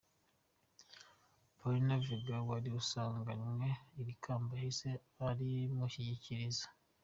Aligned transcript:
Pauline 1.57 1.95
Vega 2.05 2.37
wari 2.49 2.69
usanganywe 2.81 3.67
iri 4.01 4.13
kamba 4.23 4.51
yahise 4.59 4.89
arimushyikiriza. 5.29 6.65